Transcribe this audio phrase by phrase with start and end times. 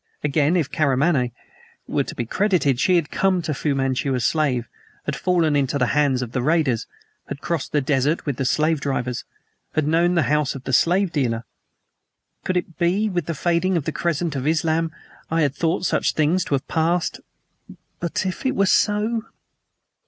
[0.23, 1.29] Again, if Karamaneh
[1.87, 4.67] were to be credited, she had come to Fu Manchu a slave;
[5.05, 6.87] had fallen into the hands of the raiders;
[7.27, 9.25] had crossed the desert with the slave drivers;
[9.75, 11.43] had known the house of the slave dealer.
[12.43, 13.09] Could it be?
[13.09, 14.89] With the fading of the crescent of Islam
[15.29, 17.19] I had thought such things to have passed.
[17.99, 19.25] But if it were so?